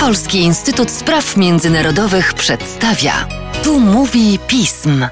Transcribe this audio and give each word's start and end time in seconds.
Polski 0.00 0.38
Instytut 0.38 0.90
Spraw 0.90 1.36
Międzynarodowych 1.36 2.34
przedstawia. 2.34 3.12
Tu 3.64 3.80
mówi 3.80 4.38
pism. 4.46 5.06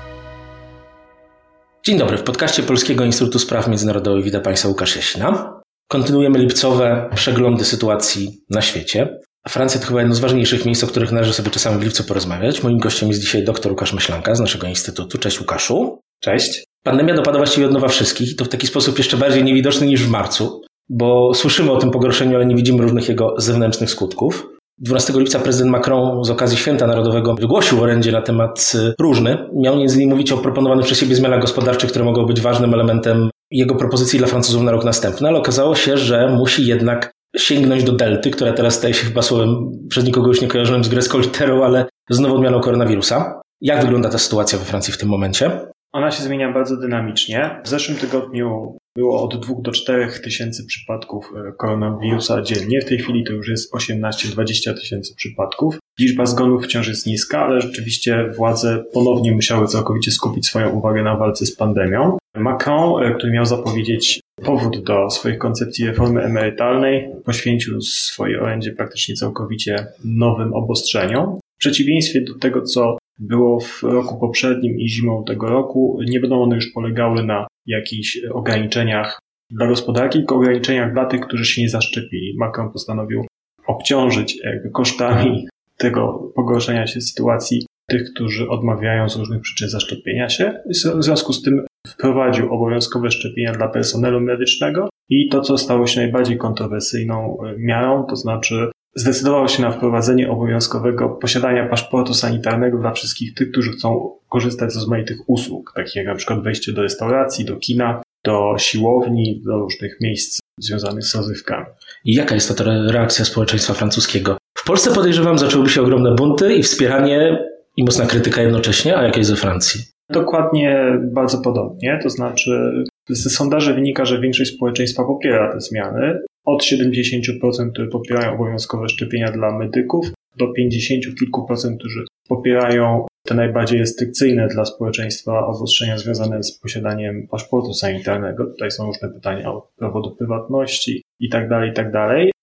Dzień 1.85 1.99
dobry, 1.99 2.17
w 2.17 2.23
podcaście 2.23 2.63
Polskiego 2.63 3.05
Instytutu 3.05 3.39
Spraw 3.39 3.69
Międzynarodowych 3.69 4.25
witam 4.25 4.43
Państwa 4.43 4.69
Łukasz 4.69 4.97
Jasina. 4.97 5.61
Kontynuujemy 5.89 6.39
lipcowe 6.39 7.11
przeglądy 7.15 7.65
sytuacji 7.65 8.41
na 8.51 8.63
świecie. 8.63 9.19
Francja 9.49 9.81
to 9.81 9.87
chyba 9.87 10.01
jedno 10.01 10.15
z 10.15 10.21
ważniejszych 10.21 10.65
miejsc, 10.65 10.85
o 10.85 10.87
których 10.87 11.13
należy 11.13 11.33
sobie 11.33 11.51
czasami 11.51 11.79
w 11.81 11.83
lipcu 11.83 12.05
porozmawiać. 12.05 12.63
Moim 12.63 12.79
gościem 12.79 13.09
jest 13.09 13.21
dzisiaj 13.21 13.45
dr 13.45 13.73
Łukasz 13.73 13.93
Myślanka 13.93 14.35
z 14.35 14.41
naszego 14.41 14.67
instytutu. 14.67 15.19
Cześć 15.19 15.41
Łukaszu. 15.41 16.01
Cześć. 16.21 16.65
Pandemia 16.85 17.15
dopada 17.15 17.39
właściwie 17.39 17.67
od 17.67 17.73
nowa 17.73 17.89
wszystkich 17.89 18.33
i 18.33 18.37
to 18.37 18.45
w 18.45 18.49
taki 18.49 18.67
sposób 18.67 18.99
jeszcze 18.99 19.17
bardziej 19.17 19.45
niewidoczny 19.45 19.87
niż 19.87 20.03
w 20.03 20.11
marcu, 20.11 20.63
bo 20.91 21.35
słyszymy 21.35 21.73
o 21.73 21.77
tym 21.77 21.91
pogorszeniu, 21.91 22.37
ale 22.37 22.47
nie 22.47 22.57
widzimy 22.57 22.83
różnych 22.83 23.09
jego 23.09 23.35
zewnętrznych 23.39 23.91
skutków. 23.91 24.47
12 24.79 25.13
lipca 25.17 25.39
prezydent 25.39 25.73
Macron 25.73 26.25
z 26.25 26.31
okazji 26.31 26.59
Święta 26.59 26.87
Narodowego 26.87 27.35
wygłosił 27.35 27.83
orędzie 27.83 28.13
na 28.13 28.23
temat 28.23 28.73
y, 28.75 28.95
różny. 29.01 29.39
Miał 29.55 29.77
między 29.77 29.97
innymi 29.97 30.11
mówić 30.11 30.33
o 30.33 30.39
proponowanych 30.39 30.87
przez 30.87 30.99
siebie 30.99 31.15
zmianach 31.15 31.41
gospodarczych, 31.41 31.91
które 31.91 32.05
mogą 32.05 32.27
być 32.27 32.41
ważnym 32.41 32.75
elementem 32.75 33.31
jego 33.51 33.75
propozycji 33.75 34.19
dla 34.19 34.29
Francuzów 34.29 34.63
na 34.63 34.73
rok 34.73 34.85
następny, 34.85 35.29
ale 35.29 35.39
okazało 35.39 35.75
się, 35.75 35.97
że 35.97 36.29
musi 36.29 36.67
jednak 36.67 37.13
sięgnąć 37.37 37.85
do 37.85 37.93
delty, 37.93 38.31
która 38.31 38.53
teraz 38.53 38.75
staje 38.75 38.95
się 38.95 39.07
chyba 39.07 39.23
słowem 39.23 39.71
przez 39.89 40.05
nikogo 40.05 40.29
już 40.29 40.41
nie 40.41 40.49
kojarzonym 40.49 40.85
z 40.85 40.89
grecką 40.89 41.19
literą, 41.19 41.65
ale 41.65 41.87
z 42.11 42.21
nową 42.21 42.35
odmianą 42.35 42.61
koronawirusa. 42.61 43.41
Jak 43.61 43.83
wygląda 43.83 44.09
ta 44.09 44.19
sytuacja 44.19 44.59
we 44.59 44.65
Francji 44.65 44.93
w 44.93 44.99
tym 44.99 45.09
momencie? 45.09 45.51
Ona 45.93 46.11
się 46.11 46.23
zmienia 46.23 46.53
bardzo 46.53 46.77
dynamicznie. 46.77 47.61
W 47.65 47.69
zeszłym 47.69 47.99
tygodniu 47.99 48.77
było 48.97 49.23
od 49.23 49.47
2 49.47 49.55
do 49.61 49.73
4 49.73 50.09
tysięcy 50.25 50.67
przypadków 50.67 51.33
e, 51.37 51.53
koronawirusa 51.53 52.43
dziennie. 52.43 52.81
W 52.81 52.85
tej 52.85 52.99
chwili 52.99 53.25
to 53.25 53.33
już 53.33 53.49
jest 53.49 53.75
18-20 53.75 54.75
tysięcy 54.75 55.15
przypadków. 55.15 55.79
Liczba 56.01 56.27
zgonów 56.27 56.65
wciąż 56.65 56.89
jest 56.89 57.07
niska, 57.07 57.45
ale 57.45 57.61
rzeczywiście 57.61 58.31
władze 58.37 58.85
ponownie 58.93 59.33
musiały 59.33 59.67
całkowicie 59.67 60.11
skupić 60.11 60.47
swoją 60.47 60.71
uwagę 60.71 61.03
na 61.03 61.17
walce 61.17 61.47
z 61.47 61.57
pandemią. 61.57 62.19
Macron, 62.37 63.05
e, 63.05 63.15
który 63.15 63.33
miał 63.33 63.47
zapowiedzieć 63.47 64.21
powód 64.45 64.85
do 64.85 65.11
swojej 65.11 65.39
koncepcji 65.39 65.87
reformy 65.87 66.23
emerytalnej, 66.23 67.09
poświęcił 67.25 67.81
swoje 67.81 68.41
orędzie 68.41 68.73
praktycznie 68.73 69.15
całkowicie 69.15 69.87
nowym 70.05 70.55
obostrzeniom. 70.55 71.39
W 71.57 71.61
przeciwieństwie 71.61 72.21
do 72.21 72.39
tego, 72.39 72.63
co 72.63 72.99
było 73.19 73.61
w 73.61 73.83
roku 73.83 74.19
poprzednim 74.21 74.79
i 74.79 74.89
zimą 74.89 75.25
tego 75.25 75.49
roku, 75.49 75.99
nie 76.09 76.21
będą 76.21 76.43
one 76.43 76.55
już 76.55 76.73
polegały 76.73 77.25
na 77.25 77.47
jakichś 77.71 78.19
ograniczeniach 78.33 79.19
dla 79.51 79.67
gospodarki, 79.67 80.19
tylko 80.19 80.35
ograniczeniach 80.35 80.93
dla 80.93 81.07
tych, 81.07 81.21
którzy 81.21 81.45
się 81.45 81.63
nie 81.63 81.69
zaszczepili. 81.69 82.37
Macron 82.39 82.73
postanowił 82.73 83.27
obciążyć 83.67 84.39
kosztami 84.73 85.49
tego 85.77 86.33
pogorszenia 86.35 86.87
się 86.87 87.01
sytuacji 87.01 87.67
tych, 87.89 88.13
którzy 88.15 88.49
odmawiają 88.49 89.09
z 89.09 89.17
różnych 89.17 89.43
przyczyn 89.43 89.69
zaszczepienia 89.69 90.29
się. 90.29 90.63
W 90.95 91.05
związku 91.05 91.33
z 91.33 91.43
tym 91.43 91.67
wprowadził 91.89 92.55
obowiązkowe 92.55 93.11
szczepienia 93.11 93.53
dla 93.53 93.69
personelu 93.69 94.21
medycznego 94.21 94.89
i 95.09 95.29
to, 95.29 95.41
co 95.41 95.59
stało 95.59 95.87
się 95.87 96.01
najbardziej 96.01 96.39
kontrowersyjną 96.39 97.39
miarą, 97.59 98.07
to 98.09 98.17
znaczy 98.17 98.71
zdecydował 98.95 99.49
się 99.49 99.63
na 99.63 99.71
wprowadzenie 99.71 100.31
obowiązkowego 100.31 101.09
posiadania 101.09 101.69
paszportu 101.69 102.15
sanitarnego 102.15 102.79
dla 102.79 102.93
wszystkich 102.93 103.35
tych, 103.35 103.51
którzy 103.51 103.73
chcą 103.73 104.11
korzystać 104.29 104.73
z 104.73 104.77
rozmaitych 104.77 105.19
usług, 105.27 105.73
takich 105.77 105.97
jak 105.97 106.07
na 106.07 106.15
przykład 106.15 106.43
wejście 106.43 106.73
do 106.73 106.83
restauracji, 106.83 107.45
do 107.45 107.57
kina, 107.57 108.03
do 108.25 108.55
siłowni, 108.59 109.43
do 109.47 109.59
różnych 109.59 110.01
miejsc 110.01 110.41
związanych 110.59 111.05
z 111.05 111.15
rozrywkami. 111.15 111.67
I 112.05 112.15
jaka 112.15 112.35
jest 112.35 112.59
to 112.59 112.65
reakcja 112.93 113.25
społeczeństwa 113.25 113.75
francuskiego? 113.75 114.37
W 114.59 114.65
Polsce 114.65 114.95
podejrzewam 114.95 115.39
zaczęłyby 115.39 115.71
się 115.71 115.83
ogromne 115.83 116.15
bunty 116.15 116.55
i 116.55 116.63
wspieranie 116.63 117.39
i 117.77 117.85
mocna 117.85 118.07
krytyka 118.07 118.43
jednocześnie, 118.43 118.97
a 118.97 119.03
jak 119.03 119.17
jest 119.17 119.31
we 119.31 119.37
Francji? 119.37 119.81
Dokładnie 120.11 120.99
bardzo 121.13 121.39
podobnie, 121.39 121.99
to 122.03 122.11
znaczy 122.11 122.85
ze 123.11 123.31
sondaży 123.31 123.75
wynika, 123.75 124.05
że 124.05 124.21
większość 124.21 124.55
społeczeństwa 124.55 125.05
popiera 125.05 125.53
te 125.53 125.61
zmiany. 125.61 126.19
Od 126.45 126.63
70%, 126.63 127.73
które 127.73 127.89
popierają 127.89 128.35
obowiązkowe 128.35 128.89
szczepienia 128.89 129.33
dla 129.33 129.59
medyków, 129.59 130.07
do 130.37 130.53
50 130.53 131.05
kilku 131.19 131.47
procent, 131.47 131.79
którzy 131.79 132.05
popierają 132.29 133.07
te 133.27 133.35
najbardziej 133.35 133.79
restrykcyjne 133.79 134.49
dla 134.49 134.65
społeczeństwa 134.65 135.47
obostrzenia 135.47 135.99
związane 135.99 136.43
z 136.43 136.59
posiadaniem 136.59 137.29
paszportu 137.31 137.75
sanitarnego. 137.75 138.47
Tutaj 138.47 138.71
są 138.71 138.87
różne 138.87 139.09
pytania 139.09 139.53
o 139.53 139.69
prawo 139.77 140.01
do 140.01 140.11
prywatności 140.11 141.03
i 141.21 141.29
tak 141.29 141.49
dalej, 141.49 141.71
i 141.71 141.73
tak. 141.73 141.93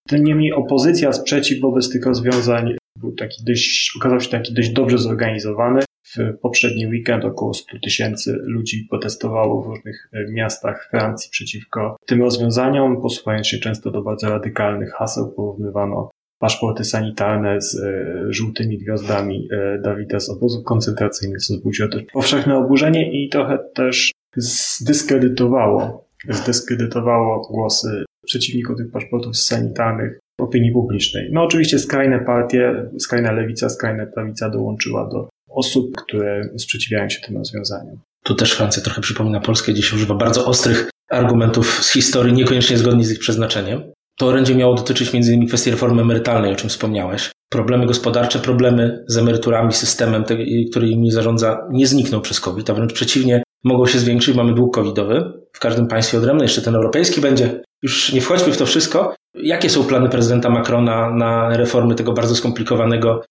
Tym 0.07 0.23
niemniej 0.23 0.53
opozycja, 0.53 1.13
sprzeciw 1.13 1.61
wobec 1.61 1.89
tych 1.89 2.05
rozwiązań 2.05 2.75
był 2.99 3.11
taki 3.11 3.43
dość, 3.43 3.93
okazał 3.99 4.21
się 4.21 4.29
taki 4.29 4.53
dość 4.53 4.69
dobrze 4.69 4.97
zorganizowany. 4.97 5.81
W 6.15 6.37
poprzedni 6.41 6.87
weekend 6.87 7.25
około 7.25 7.53
100 7.53 7.79
tysięcy 7.83 8.37
ludzi 8.43 8.87
protestowało 8.89 9.63
w 9.63 9.67
różnych 9.67 10.09
e, 10.13 10.31
miastach 10.31 10.87
Francji 10.91 11.29
przeciwko 11.31 11.97
tym 12.05 12.21
rozwiązaniom, 12.21 13.01
posuwając 13.01 13.47
się 13.47 13.57
często 13.57 13.91
do 13.91 14.01
bardzo 14.01 14.29
radykalnych 14.29 14.91
haseł. 14.91 15.31
Porównywano 15.35 16.09
paszporty 16.39 16.83
sanitarne 16.83 17.61
z 17.61 17.79
e, 17.79 18.15
żółtymi 18.29 18.77
gwiazdami 18.77 19.47
e, 19.51 19.81
Dawida 19.81 20.19
z 20.19 20.29
obozów 20.29 20.63
koncentracyjnych, 20.63 21.39
co 21.39 21.53
wzbudziło 21.53 21.89
też 21.89 22.03
powszechne 22.13 22.57
oburzenie 22.57 23.23
i 23.23 23.29
trochę 23.29 23.59
też 23.73 24.11
zdyskredytowało, 24.35 26.07
zdyskredytowało 26.29 27.47
głosy 27.51 28.05
przeciwników 28.25 28.77
tych 28.77 28.91
paszportów 28.91 29.37
sanitarnych 29.37 30.19
opinii 30.39 30.71
publicznej. 30.71 31.29
No 31.31 31.43
oczywiście 31.43 31.79
skrajne 31.79 32.19
partie, 32.19 32.89
skrajna 32.99 33.31
lewica, 33.31 33.69
skrajna 33.69 34.05
prawica 34.05 34.49
dołączyła 34.49 35.09
do 35.09 35.29
osób, 35.49 35.95
które 35.95 36.49
sprzeciwiają 36.57 37.09
się 37.09 37.19
tym 37.21 37.37
rozwiązaniom. 37.37 37.97
Tu 38.23 38.35
też 38.35 38.51
Francja 38.51 38.83
trochę 38.83 39.01
przypomina 39.01 39.39
Polskę, 39.39 39.73
gdzie 39.73 39.83
się 39.83 39.95
używa 39.95 40.15
bardzo 40.15 40.45
ostrych 40.45 40.89
argumentów 41.11 41.85
z 41.85 41.91
historii, 41.91 42.33
niekoniecznie 42.33 42.77
zgodni 42.77 43.05
z 43.05 43.11
ich 43.11 43.19
przeznaczeniem. 43.19 43.81
To 44.17 44.27
orędzie 44.27 44.55
miało 44.55 44.75
dotyczyć 44.75 45.15
m.in. 45.15 45.47
kwestii 45.47 45.71
reformy 45.71 46.01
emerytalnej, 46.01 46.53
o 46.53 46.55
czym 46.55 46.69
wspomniałeś. 46.69 47.31
Problemy 47.49 47.85
gospodarcze, 47.85 48.39
problemy 48.39 49.03
z 49.07 49.17
emeryturami, 49.17 49.73
systemem, 49.73 50.23
który 50.71 50.89
im 50.89 51.01
nie 51.01 51.11
zarządza, 51.11 51.67
nie 51.71 51.87
znikną 51.87 52.21
przez 52.21 52.39
COVID, 52.39 52.69
a 52.69 52.73
wręcz 52.73 52.93
przeciwnie, 52.93 53.43
mogą 53.63 53.85
się 53.85 53.99
zwiększyć. 53.99 54.35
Mamy 54.35 54.53
dług 54.53 54.75
covidowy 54.75 55.33
w 55.53 55.59
każdym 55.59 55.87
państwie 55.87 56.17
odrębny, 56.17 56.43
jeszcze 56.43 56.61
ten 56.61 56.75
europejski 56.75 57.21
będzie. 57.21 57.61
Już 57.83 58.13
nie 58.13 58.21
wchodźmy 58.21 58.53
w 58.53 58.57
to 58.57 58.65
wszystko. 58.65 59.15
Jakie 59.35 59.69
są 59.69 59.83
plany 59.83 60.09
prezydenta 60.09 60.49
Macrona 60.49 61.15
na 61.15 61.57
reformy 61.57 61.95
tego 61.95 62.13
bardzo 62.13 62.35
skomplikowanego 62.35 63.21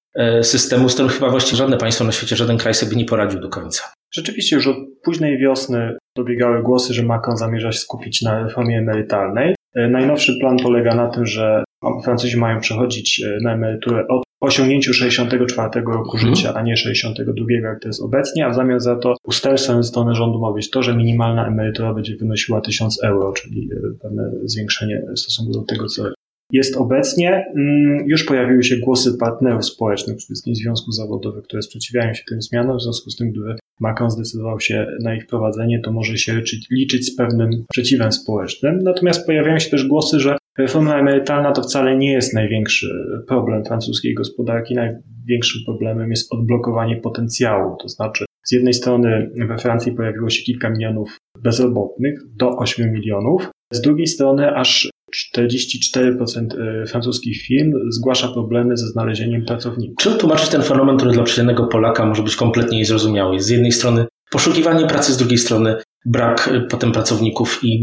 systemu, 0.42 0.88
z 0.88 0.94
którym 0.94 1.10
chyba 1.10 1.30
właściwie 1.30 1.56
żadne 1.56 1.76
państwo 1.76 2.04
na 2.04 2.12
świecie, 2.12 2.36
żaden 2.36 2.58
kraj 2.58 2.74
sobie 2.74 2.96
nie 2.96 3.04
poradził 3.04 3.40
do 3.40 3.48
końca? 3.48 3.82
Rzeczywiście 4.14 4.56
już 4.56 4.66
od 4.66 4.76
późnej 5.04 5.38
wiosny 5.38 5.96
dobiegały 6.16 6.62
głosy, 6.62 6.94
że 6.94 7.02
Macron 7.02 7.36
zamierza 7.36 7.72
się 7.72 7.78
skupić 7.78 8.22
na 8.22 8.42
reformie 8.42 8.78
emerytalnej. 8.78 9.54
E, 9.74 9.88
najnowszy 9.88 10.32
plan 10.40 10.56
polega 10.56 10.94
na 10.94 11.08
tym, 11.08 11.26
że 11.26 11.64
Francuzi 12.04 12.36
mają 12.36 12.60
przechodzić 12.60 13.22
e, 13.22 13.38
na 13.42 13.52
emeryturę 13.52 14.06
od 14.08 14.22
osiągnięciu 14.40 14.92
64 14.92 15.80
roku 15.80 16.16
mhm. 16.16 16.34
życia, 16.34 16.54
a 16.54 16.62
nie 16.62 16.76
62, 16.76 17.44
jak 17.62 17.80
to 17.80 17.88
jest 17.88 18.02
obecnie, 18.02 18.46
a 18.46 18.50
w 18.50 18.54
zamian 18.54 18.80
za 18.80 18.96
to 18.96 19.14
ustępstwem 19.24 19.82
ze 19.82 19.88
strony 19.88 20.14
rządu 20.14 20.40
ma 20.40 20.52
być 20.52 20.70
to, 20.70 20.82
że 20.82 20.96
minimalna 20.96 21.46
emerytura 21.46 21.94
będzie 21.94 22.16
wynosiła 22.16 22.60
1000 22.60 23.04
euro, 23.04 23.32
czyli 23.32 23.68
e, 23.72 23.98
pewne 24.02 24.30
zwiększenie 24.44 25.02
w 25.16 25.18
stosunku 25.18 25.52
do 25.52 25.62
tego, 25.62 25.86
co 25.86 26.04
jest 26.52 26.76
obecnie. 26.76 27.44
Mm, 27.56 28.06
już 28.06 28.24
pojawiły 28.24 28.62
się 28.62 28.76
głosy 28.76 29.18
partnerów 29.20 29.64
społecznych, 29.64 30.16
przede 30.16 30.26
wszystkim 30.26 30.54
związków 30.54 30.94
zawodowych, 30.94 31.44
które 31.44 31.62
sprzeciwiają 31.62 32.14
się 32.14 32.22
tym 32.28 32.42
zmianom, 32.42 32.78
w 32.78 32.82
związku 32.82 33.10
z 33.10 33.16
tym, 33.16 33.30
gdyby 33.30 33.54
Macron 33.80 34.10
zdecydował 34.10 34.60
się 34.60 34.86
na 35.02 35.14
ich 35.14 35.24
wprowadzenie, 35.24 35.80
to 35.80 35.92
może 35.92 36.18
się 36.18 36.36
liczyć, 36.36 36.66
liczyć 36.70 37.06
z 37.06 37.16
pewnym 37.16 37.50
sprzeciwem 37.70 38.12
społecznym. 38.12 38.78
Natomiast 38.82 39.26
pojawiają 39.26 39.58
się 39.58 39.70
też 39.70 39.86
głosy, 39.88 40.20
że 40.20 40.36
reforma 40.58 40.98
emerytalna 40.98 41.52
to 41.52 41.62
wcale 41.62 41.96
nie 41.96 42.12
jest 42.12 42.34
największy 42.34 42.88
problem 43.28 43.64
francuskiej 43.64 44.14
gospodarki. 44.14 44.74
Największym 44.74 45.62
problemem 45.66 46.10
jest 46.10 46.32
odblokowanie 46.32 46.96
potencjału. 46.96 47.76
To 47.82 47.88
znaczy, 47.88 48.24
z 48.44 48.52
jednej 48.52 48.74
strony 48.74 49.30
we 49.48 49.58
Francji 49.58 49.92
pojawiło 49.92 50.30
się 50.30 50.42
kilka 50.42 50.70
milionów 50.70 51.16
bezrobotnych, 51.42 52.20
do 52.36 52.56
8 52.56 52.92
milionów. 52.92 53.50
Z 53.72 53.80
drugiej 53.80 54.06
strony 54.06 54.54
aż 54.54 54.90
44% 55.36 56.46
e, 56.82 56.86
francuskich 56.86 57.42
firm 57.42 57.72
zgłasza 57.90 58.28
problemy 58.28 58.76
ze 58.76 58.86
znalezieniem 58.86 59.44
pracowników. 59.44 59.96
Czym 59.98 60.18
tłumaczyć 60.18 60.48
ten 60.48 60.62
fenomen, 60.62 60.96
który 60.96 61.12
dla 61.12 61.22
przeciętnego 61.22 61.66
Polaka 61.66 62.06
może 62.06 62.22
być 62.22 62.36
kompletnie 62.36 62.78
niezrozumiały? 62.78 63.40
Z 63.40 63.48
jednej 63.48 63.72
strony 63.72 64.06
poszukiwanie 64.30 64.86
pracy, 64.86 65.12
z 65.12 65.16
drugiej 65.16 65.38
strony 65.38 65.76
brak 66.06 66.48
e, 66.48 66.60
potem 66.60 66.92
pracowników 66.92 67.60
i 67.62 67.82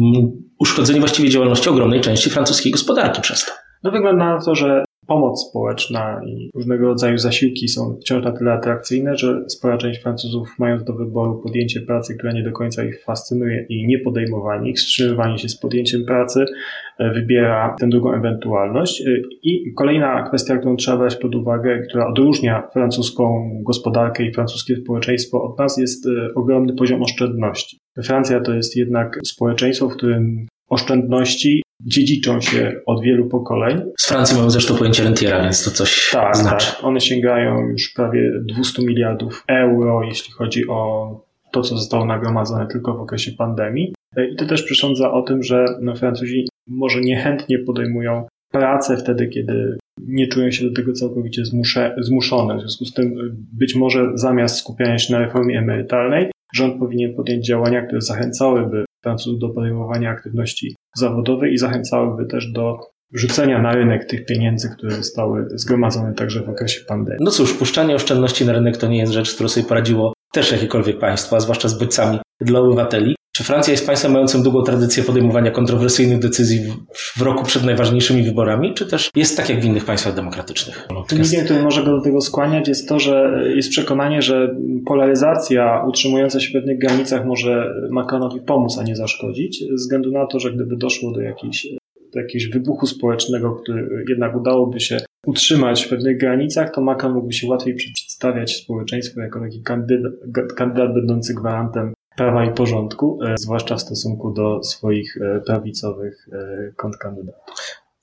uszkodzenie 0.60 1.00
właściwie 1.00 1.30
działalności 1.30 1.70
ogromnej 1.70 2.02
części 2.02 2.30
francuskiej 2.30 2.72
gospodarki 2.72 3.22
przez 3.22 3.46
to. 3.46 3.52
No 3.84 3.92
wygląda 3.92 4.34
na 4.34 4.42
to, 4.46 4.56
że 4.56 4.84
pomoc 5.08 5.50
społeczna 5.50 6.22
i 6.26 6.50
różnego 6.56 6.88
rodzaju 6.88 7.18
zasiłki 7.18 7.68
są 7.68 7.98
wciąż 8.02 8.24
na 8.24 8.32
tyle 8.32 8.54
atrakcyjne, 8.54 9.18
że 9.18 9.50
spora 9.50 9.78
część 9.78 10.02
Francuzów, 10.02 10.56
mając 10.60 10.84
do 10.84 10.94
wyboru 10.94 11.42
podjęcie 11.42 11.82
pracy, 11.82 12.16
która 12.18 12.34
nie 12.34 12.44
do 12.44 12.52
końca 12.52 12.84
ich 12.84 13.04
fascynuje 13.04 13.66
i 13.70 13.88
nie 13.88 14.00
podejmowanie 14.00 14.70
ich, 14.70 14.78
wstrzymywanie 14.78 15.38
się 15.38 15.50
z 15.50 15.60
podjęciem 15.60 16.06
pracy, 16.06 16.46
e, 17.00 17.14
wybiera 17.14 17.76
tę 17.80 17.90
drugą 17.90 18.14
ewentualność. 18.14 19.02
E, 19.02 19.06
I 19.44 19.74
kolejna 19.74 20.24
kwestia, 20.24 20.58
którą 20.58 20.76
trzeba 20.76 20.98
brać 20.98 21.16
pod 21.16 21.36
uwagę, 21.36 21.82
która 21.90 22.08
odróżnia 22.08 22.68
francuską 22.74 23.50
gospodarkę 23.64 24.26
i 24.26 24.34
francuskie 24.34 24.76
społeczeństwo 24.76 25.44
od 25.44 25.60
nas, 25.60 25.78
jest 25.78 26.06
e, 26.06 26.10
ogromny 26.36 26.74
poziom 26.74 27.02
oszczędności. 27.02 27.78
Francja 28.04 28.42
to 28.42 28.54
jest 28.54 28.76
jednak 28.76 29.20
społeczeństwo, 29.26 29.90
w 29.90 29.98
którym 29.98 30.48
oszczędności 30.70 31.63
dziedziczą 31.86 32.42
się 32.42 32.82
od 32.86 33.04
wielu 33.04 33.26
pokoleń. 33.26 33.82
Z 34.00 34.08
Francji 34.08 34.38
mamy 34.38 34.50
zresztą 34.50 34.76
pojęcie 34.76 35.04
rentiera, 35.04 35.44
więc 35.44 35.64
to 35.66 35.72
coś 35.72 36.10
tak, 36.12 36.38
znaczy. 36.38 36.72
Tak. 36.72 36.84
One 36.84 37.00
sięgają 37.02 37.68
już 37.68 37.94
prawie 37.96 38.32
200 38.42 38.82
miliardów 38.82 39.44
euro, 39.48 40.04
jeśli 40.04 40.34
chodzi 40.34 40.68
o 40.68 41.10
to, 41.52 41.62
co 41.62 41.78
zostało 41.78 42.06
nagromadzone 42.06 42.68
tylko 42.68 42.94
w 42.94 43.02
okresie 43.02 43.32
pandemii. 43.32 43.94
I 44.32 44.36
to 44.36 44.46
też 44.46 44.64
przesądza 44.64 45.12
o 45.12 45.22
tym, 45.22 45.44
że 45.44 45.66
no, 45.82 45.96
Francuzi 45.96 46.48
może 46.68 47.02
niechętnie 47.02 47.60
podejmują 47.60 48.28
pracę 48.52 48.98
wtedy, 48.98 49.28
kiedy 49.28 49.78
nie 50.08 50.28
czują 50.28 50.52
się 50.52 50.70
do 50.70 50.74
tego 50.74 50.94
całkowicie 50.94 51.46
zmusze, 51.46 51.96
zmuszone. 52.02 52.58
W 52.58 52.60
związku 52.60 52.86
z 52.86 52.94
tym 52.94 53.38
być 53.54 53.76
może 53.76 54.12
zamiast 54.16 54.58
skupiania 54.58 54.98
się 54.98 55.14
na 55.14 55.20
reformie 55.20 55.60
emerytalnej, 55.60 56.32
rząd 56.56 56.80
powinien 56.80 57.16
podjąć 57.16 57.46
działania, 57.46 57.82
które 57.82 58.02
zachęcałyby 58.02 58.86
Francuzów 59.04 59.40
do 59.40 59.50
podejmowania 59.50 60.10
aktywności 60.10 60.76
zawodowej 60.96 61.54
i 61.54 61.58
zachęcałyby 61.58 62.26
też 62.26 62.52
do 62.52 62.80
rzucenia 63.14 63.62
na 63.62 63.76
rynek 63.76 64.06
tych 64.06 64.26
pieniędzy, 64.26 64.70
które 64.70 64.92
zostały 64.92 65.48
zgromadzone 65.50 66.14
także 66.14 66.44
w 66.44 66.50
okresie 66.50 66.82
pandemii. 66.88 67.24
No 67.26 67.32
cóż, 67.32 67.54
puszczanie 67.54 67.96
oszczędności 67.96 68.46
na 68.46 68.54
rynek 68.54 68.78
to 68.78 68.88
nie 68.88 68.98
jest 68.98 69.14
rzecz, 69.14 69.30
z 69.30 69.34
którą 69.34 69.50
sobie 69.50 69.66
poradziło 69.68 70.14
też 70.34 70.52
jakiekolwiek 70.52 71.00
państwo, 71.00 71.36
a 71.36 71.40
zwłaszcza 71.40 71.68
z 71.68 71.80
bodźcami 71.80 72.20
dla 72.42 72.60
obywateli. 72.60 73.16
Czy 73.36 73.44
Francja 73.44 73.72
jest 73.72 73.86
państwem 73.86 74.12
mającym 74.12 74.44
długą 74.44 74.64
tradycję 74.64 75.04
podejmowania 75.04 75.52
kontrowersyjnych 75.52 76.20
decyzji 76.20 76.60
w, 76.94 77.22
roku 77.22 77.46
przed 77.46 77.64
najważniejszymi 77.64 78.24
wyborami, 78.24 78.74
czy 78.74 78.86
też 78.86 79.10
jest 79.16 79.38
tak 79.38 79.50
jak 79.50 79.62
w 79.62 79.66
innych 79.66 79.86
państwach 79.86 80.16
demokratycznych? 80.16 80.88
Czynnikiem, 81.08 81.46
który 81.46 81.64
może 81.64 81.84
go 81.84 81.92
do 81.92 82.02
tego 82.02 82.22
skłaniać 82.22 82.68
jest 82.68 82.90
to, 82.90 83.00
że 83.00 83.44
jest 83.56 83.70
przekonanie, 83.70 84.22
że 84.22 84.56
polaryzacja 84.86 85.84
utrzymująca 85.88 86.40
się 86.40 86.50
w 86.50 86.54
pewnych 86.54 86.80
granicach 86.80 87.26
może 87.26 87.74
Macronowi 87.90 88.42
pomóc, 88.42 88.78
a 88.78 88.84
nie 88.84 88.96
zaszkodzić, 88.96 89.60
ze 89.70 89.76
względu 89.76 90.12
na 90.12 90.26
to, 90.26 90.40
że 90.40 90.54
gdyby 90.54 90.78
doszło 90.78 91.12
do 91.12 91.22
jakiejś 91.22 91.68
do 92.14 92.20
jakiegoś 92.20 92.48
wybuchu 92.48 92.88
społecznego, 92.88 93.56
który 93.56 94.06
jednak 94.10 94.36
udałoby 94.36 94.80
się 94.80 94.98
utrzymać 95.26 95.84
w 95.84 95.90
pewnych 95.90 96.18
granicach, 96.18 96.72
to 96.72 96.82
Macron 96.82 97.14
mógłby 97.14 97.34
się 97.34 97.48
łatwiej 97.48 97.76
przedstawiać 97.76 98.56
społeczeństwu 98.56 99.20
jako 99.20 99.40
taki 99.40 99.62
kandydat, 99.62 100.14
kandydat 100.56 100.94
będący 100.94 101.34
gwarantem 101.34 101.94
prawa 102.18 102.46
i 102.46 102.54
porządku, 102.54 103.20
e, 103.24 103.38
zwłaszcza 103.38 103.76
w 103.76 103.82
stosunku 103.82 104.32
do 104.32 104.64
swoich 104.64 105.18
e, 105.18 105.42
prawicowych 105.42 106.28
e, 106.32 106.72
kontrkandydatów. 106.76 107.56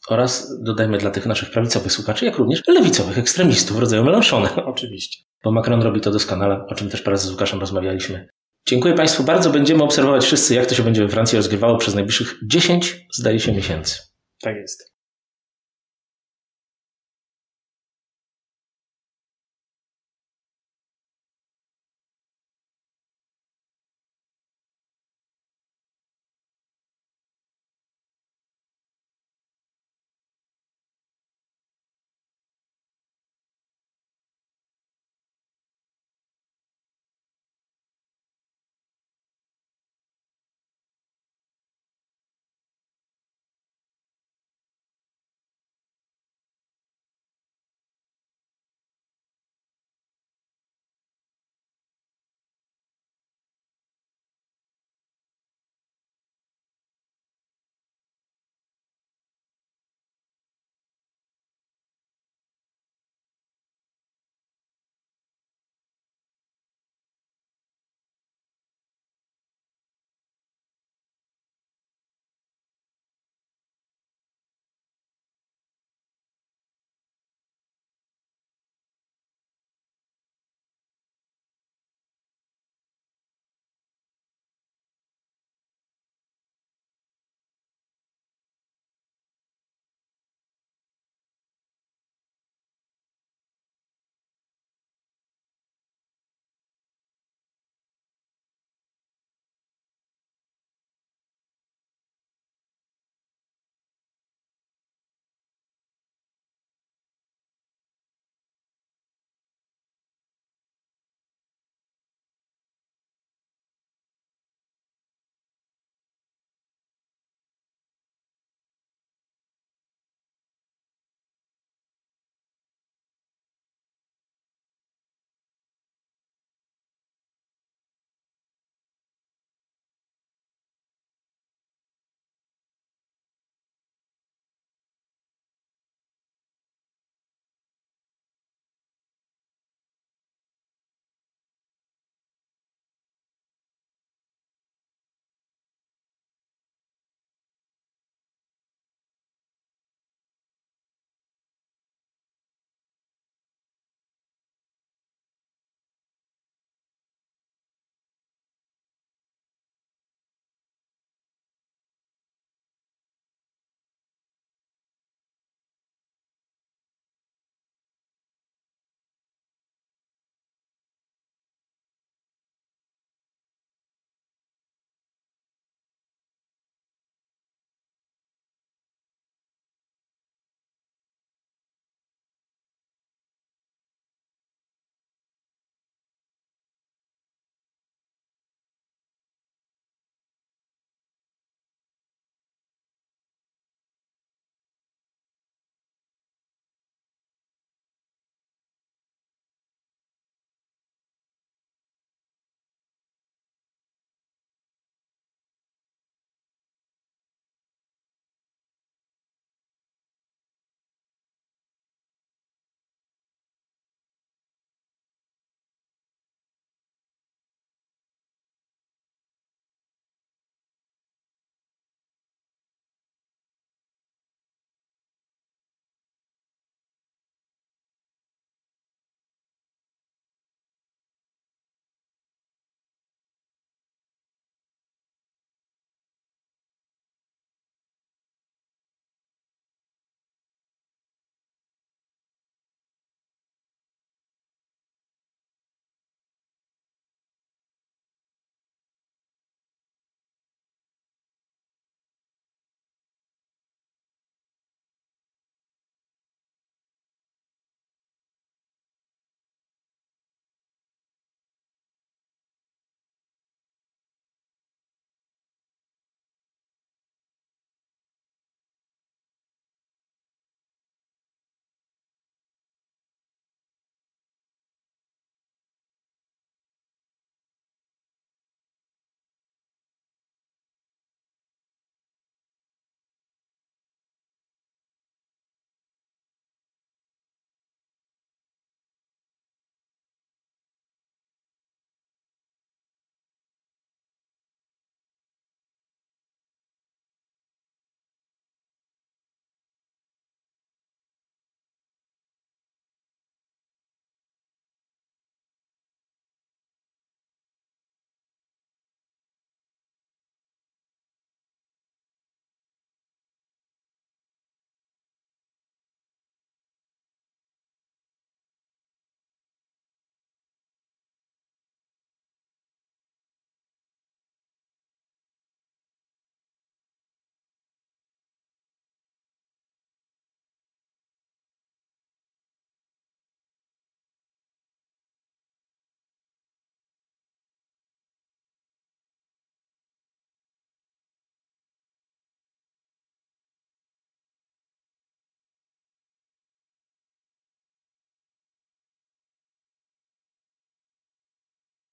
Oraz 0.08 0.62
dodajmy 0.62 0.98
dla 0.98 1.10
tych 1.10 1.26
naszych 1.26 1.50
prawicowych 1.50 1.92
słuchaczy, 1.92 2.24
jak 2.24 2.36
również 2.36 2.62
lewicowych 2.68 3.18
ekstremistów 3.18 3.76
w 3.76 3.80
rodzaju 3.80 4.04
Mélenchona. 4.04 4.64
Oczywiście. 4.64 5.24
Bo 5.44 5.52
Macron 5.52 5.82
robi 5.82 6.00
to 6.00 6.10
doskonale, 6.10 6.66
o 6.66 6.74
czym 6.74 6.88
też 6.88 7.02
parę 7.02 7.16
z 7.16 7.30
Łukaszem 7.30 7.60
rozmawialiśmy. 7.60 8.28
Dziękuję 8.66 8.94
Państwu 8.94 9.24
bardzo. 9.24 9.50
Będziemy 9.50 9.82
obserwować 9.82 10.24
wszyscy, 10.24 10.54
jak 10.54 10.66
to 10.66 10.74
się 10.74 10.82
będzie 10.82 11.02
we 11.02 11.08
Francji 11.08 11.36
rozgrywało 11.36 11.78
przez 11.78 11.94
najbliższych 11.94 12.34
10, 12.46 13.06
zdaje 13.12 13.40
się, 13.40 13.52
miesięcy. 13.52 13.98
Tak 14.42 14.56
jest. 14.56 14.89